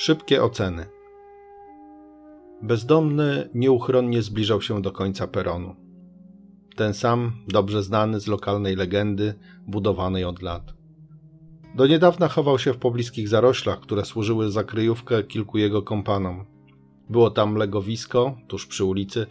[0.00, 0.86] Szybkie oceny.
[2.62, 5.76] Bezdomny nieuchronnie zbliżał się do końca peronu.
[6.76, 9.34] Ten sam, dobrze znany z lokalnej legendy,
[9.66, 10.74] budowanej od lat.
[11.74, 16.46] Do niedawna chował się w pobliskich zaroślach, które służyły za kryjówkę kilku jego kompanom.
[17.10, 19.26] Było tam legowisko, tuż przy ulicy,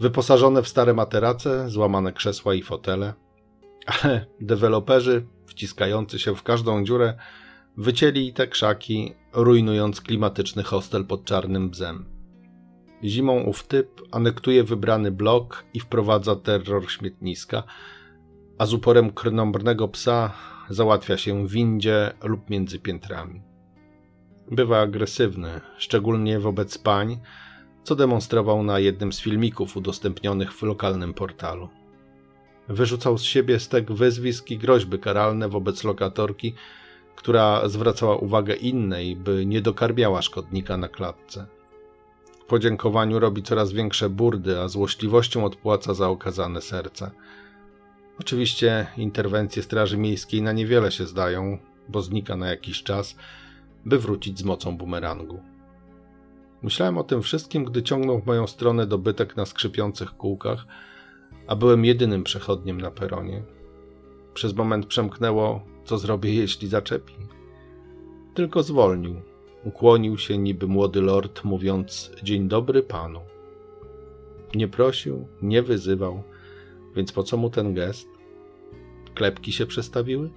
[0.00, 3.14] wyposażone w stare materace, złamane krzesła i fotele.
[3.86, 7.18] Ale deweloperzy, wciskający się w każdą dziurę,
[7.76, 12.04] wycięli te krzaki, rujnując klimatyczny hostel pod czarnym bzem.
[13.04, 17.62] Zimą ów typ anektuje wybrany blok i wprowadza terror śmietniska,
[18.58, 20.32] a z uporem krnąbrnego psa
[20.70, 23.42] załatwia się w windzie lub między piętrami.
[24.50, 27.20] Bywa agresywny, szczególnie wobec pań,
[27.82, 31.68] co demonstrował na jednym z filmików udostępnionych w lokalnym portalu.
[32.68, 36.54] Wyrzucał z siebie stek wyzwisk i groźby karalne wobec lokatorki,
[37.16, 41.46] która zwracała uwagę innej, by nie dokarmiała szkodnika na klatce.
[42.40, 47.10] W podziękowaniu robi coraz większe burdy, a złośliwością odpłaca za okazane serce.
[48.20, 53.16] Oczywiście interwencje Straży Miejskiej na niewiele się zdają, bo znika na jakiś czas,
[53.84, 55.40] by wrócić z mocą bumerangu.
[56.62, 60.66] Myślałem o tym wszystkim, gdy ciągnął w moją stronę dobytek na skrzypiących kółkach,
[61.46, 63.42] a byłem jedynym przechodniem na peronie.
[64.34, 67.14] Przez moment przemknęło, co zrobię, jeśli zaczepi.
[68.34, 69.14] Tylko zwolnił.
[69.64, 73.20] Ukłonił się niby młody lord, mówiąc: Dzień dobry panu.
[74.54, 76.22] Nie prosił, nie wyzywał,
[76.96, 78.08] więc po co mu ten gest?
[79.14, 80.30] Klepki się przestawiły?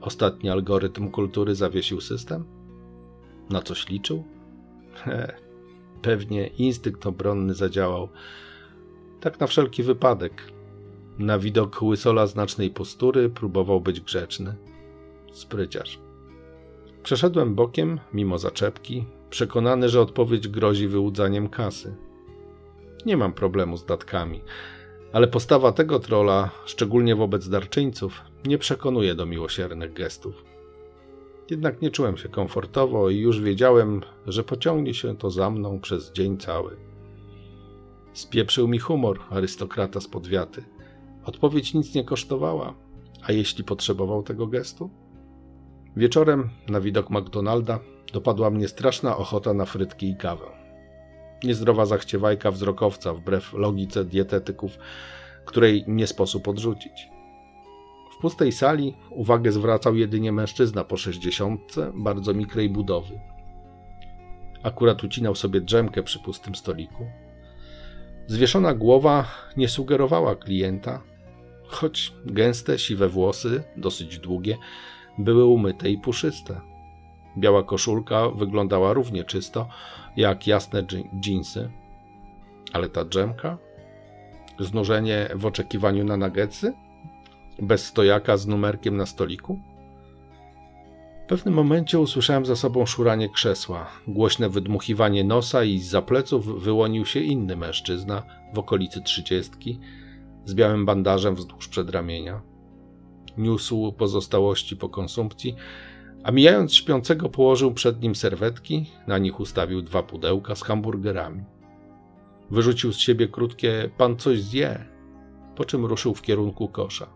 [0.00, 2.44] Ostatni algorytm kultury zawiesił system?
[3.50, 4.24] Na coś liczył?
[5.04, 5.34] He,
[6.02, 8.08] pewnie instynkt obronny zadziałał.
[9.20, 10.53] Tak na wszelki wypadek.
[11.18, 14.54] Na widok łysola znacznej postury próbował być grzeczny.
[15.32, 15.98] Spryciarz.
[17.02, 21.96] Przeszedłem bokiem, mimo zaczepki, przekonany, że odpowiedź grozi wyłudzaniem kasy.
[23.06, 24.40] Nie mam problemu z datkami,
[25.12, 30.44] ale postawa tego trola, szczególnie wobec darczyńców, nie przekonuje do miłosiernych gestów.
[31.50, 36.12] Jednak nie czułem się komfortowo i już wiedziałem, że pociągnie się to za mną przez
[36.12, 36.76] dzień cały.
[38.12, 40.64] Spieprzył mi humor arystokrata z podwiaty.
[41.24, 42.74] Odpowiedź nic nie kosztowała,
[43.22, 44.90] a jeśli potrzebował tego gestu?
[45.96, 47.80] Wieczorem, na widok McDonalda,
[48.12, 50.46] dopadła mnie straszna ochota na frytki i kawę.
[51.44, 54.78] Niezdrowa zachciewajka wzrokowca, wbrew logice dietetyków,
[55.44, 57.08] której nie sposób odrzucić.
[58.18, 63.20] W pustej sali uwagę zwracał jedynie mężczyzna po sześćdziesiątce, bardzo mikrej budowy.
[64.62, 67.06] Akurat ucinał sobie drzemkę przy pustym stoliku.
[68.26, 71.02] Zwieszona głowa nie sugerowała klienta,
[71.74, 74.58] choć gęste, siwe włosy, dosyć długie,
[75.18, 76.60] były umyte i puszyste.
[77.38, 79.68] Biała koszulka wyglądała równie czysto
[80.16, 80.82] jak jasne
[81.20, 81.70] dżinsy.
[82.72, 83.58] Ale ta drzemka?
[84.58, 86.72] Znużenie w oczekiwaniu na nagecy?
[87.62, 89.60] Bez stojaka z numerkiem na stoliku?
[91.24, 97.06] W pewnym momencie usłyszałem za sobą szuranie krzesła, głośne wydmuchiwanie nosa i z pleców wyłonił
[97.06, 98.22] się inny mężczyzna
[98.54, 99.80] w okolicy trzydziestki
[100.44, 102.42] z białym bandażem wzdłuż przedramienia.
[103.38, 105.54] Niósł pozostałości po konsumpcji,
[106.24, 111.44] a mijając śpiącego położył przed nim serwetki, na nich ustawił dwa pudełka z hamburgerami.
[112.50, 114.84] Wyrzucił z siebie krótkie pan coś zje,
[115.56, 117.06] po czym ruszył w kierunku kosza.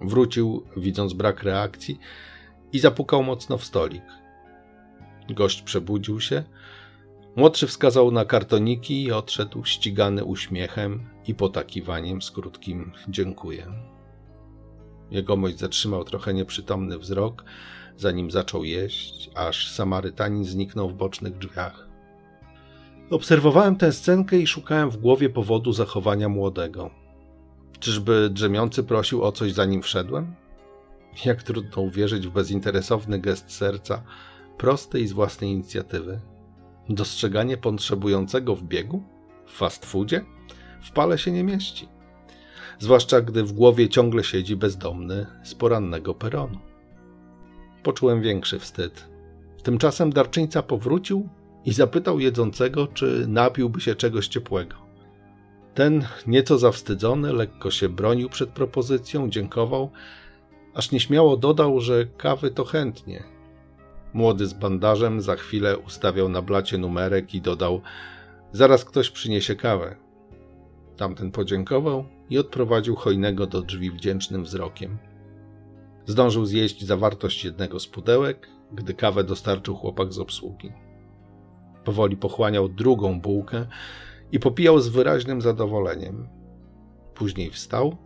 [0.00, 1.98] Wrócił, widząc brak reakcji,
[2.72, 4.04] i zapukał mocno w stolik.
[5.30, 6.44] Gość przebudził się.
[7.36, 13.66] Młodszy wskazał na kartoniki i odszedł ścigany uśmiechem i potakiwaniem z krótkim dziękuję.
[15.10, 17.44] Jegomość zatrzymał trochę nieprzytomny wzrok,
[17.96, 21.88] zanim zaczął jeść, aż Samarytanin zniknął w bocznych drzwiach.
[23.10, 26.90] Obserwowałem tę scenkę i szukałem w głowie powodu zachowania młodego.
[27.78, 30.34] Czyżby drzemiący prosił o coś, zanim wszedłem?
[31.24, 34.02] Jak trudno uwierzyć w bezinteresowny gest serca,
[34.58, 36.20] prosty i z własnej inicjatywy.
[36.88, 39.02] Dostrzeganie potrzebującego w biegu?
[39.46, 40.24] W fast foodzie?
[40.82, 41.88] W pale się nie mieści.
[42.78, 46.58] Zwłaszcza gdy w głowie ciągle siedzi bezdomny z porannego peronu.
[47.82, 49.08] Poczułem większy wstyd.
[49.62, 51.28] Tymczasem darczyńca powrócił
[51.64, 54.76] i zapytał jedzącego, czy napiłby się czegoś ciepłego.
[55.74, 59.90] Ten, nieco zawstydzony, lekko się bronił przed propozycją, dziękował,
[60.74, 63.35] aż nieśmiało dodał, że kawy to chętnie.
[64.16, 67.80] Młody z bandażem za chwilę ustawiał na blacie numerek i dodał:
[68.52, 69.96] Zaraz ktoś przyniesie kawę.
[70.96, 74.98] Tamten podziękował i odprowadził hojnego do drzwi wdzięcznym wzrokiem.
[76.06, 80.72] Zdążył zjeść zawartość jednego z pudełek gdy kawę dostarczył chłopak z obsługi.
[81.84, 83.66] Powoli pochłaniał drugą bułkę
[84.32, 86.28] i popijał z wyraźnym zadowoleniem.
[87.14, 87.96] Później wstał,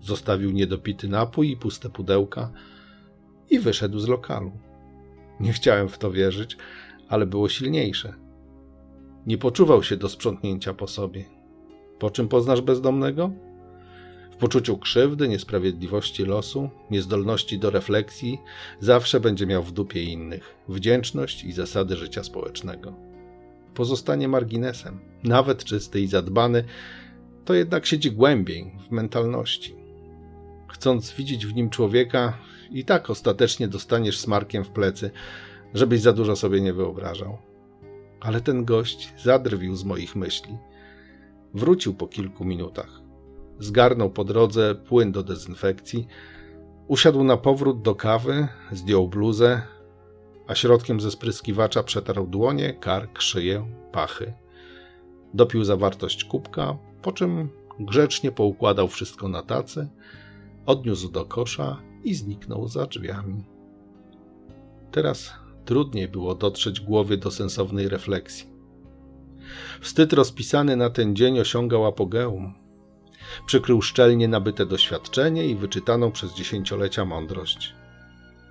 [0.00, 2.50] zostawił niedopity napój i puste pudełka
[3.50, 4.52] i wyszedł z lokalu.
[5.40, 6.56] Nie chciałem w to wierzyć,
[7.08, 8.14] ale było silniejsze.
[9.26, 11.24] Nie poczuwał się do sprzątnięcia po sobie.
[11.98, 13.30] Po czym poznasz bezdomnego?
[14.32, 18.38] W poczuciu krzywdy, niesprawiedliwości losu, niezdolności do refleksji,
[18.80, 22.94] zawsze będzie miał w dupie innych wdzięczność i zasady życia społecznego.
[23.74, 26.64] Pozostanie marginesem, nawet czysty i zadbany,
[27.44, 29.81] to jednak siedzi głębiej w mentalności.
[30.72, 32.38] Chcąc widzieć w nim człowieka,
[32.72, 35.10] i tak ostatecznie dostaniesz smarkiem w plecy,
[35.74, 37.38] żebyś za dużo sobie nie wyobrażał.
[38.20, 40.58] Ale ten gość zadrwił z moich myśli.
[41.54, 43.00] Wrócił po kilku minutach.
[43.58, 46.06] Zgarnął po drodze płyn do dezynfekcji,
[46.88, 49.62] usiadł na powrót do kawy, zdjął bluzę,
[50.46, 54.32] a środkiem ze spryskiwacza przetarł dłonie, kark, szyję, pachy.
[55.34, 57.48] Dopił zawartość kubka, po czym
[57.80, 59.88] grzecznie poukładał wszystko na tacy,
[60.66, 63.44] odniósł do kosza i zniknął za drzwiami.
[64.90, 65.32] Teraz
[65.64, 68.52] trudniej było dotrzeć głowie do sensownej refleksji.
[69.80, 72.54] Wstyd rozpisany na ten dzień osiągał apogeum.
[73.46, 77.74] Przykrył szczelnie nabyte doświadczenie i wyczytaną przez dziesięciolecia mądrość.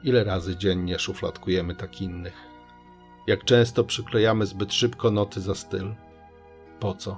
[0.03, 2.33] Ile razy dziennie szufladkujemy tak innych?
[3.27, 5.95] Jak często przyklejamy zbyt szybko noty za styl?
[6.79, 7.17] Po co?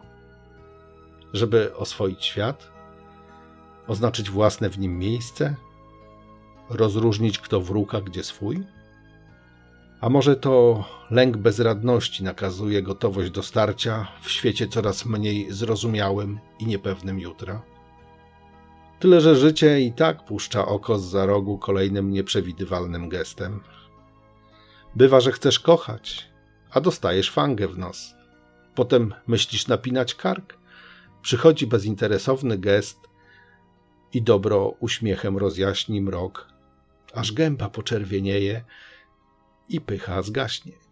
[1.34, 2.73] Żeby oswoić świat?
[3.88, 5.56] Oznaczyć własne w nim miejsce?
[6.70, 8.64] Rozróżnić kto wróg, a gdzie swój?
[10.02, 16.66] A może to lęk bezradności nakazuje gotowość do starcia w świecie coraz mniej zrozumiałym i
[16.66, 17.62] niepewnym jutra?
[19.00, 23.60] Tyle, że życie i tak puszcza oko z za rogu kolejnym nieprzewidywalnym gestem.
[24.96, 26.30] Bywa, że chcesz kochać,
[26.72, 28.14] a dostajesz fangę w nos.
[28.76, 30.58] Potem myślisz napinać kark.
[31.22, 32.98] Przychodzi bezinteresowny gest
[34.14, 36.48] i dobro uśmiechem rozjaśni mrok,
[37.14, 38.64] aż gęba poczerwienieje
[39.70, 40.83] i pycha zgaśnie.